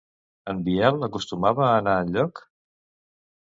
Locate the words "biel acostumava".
0.69-1.67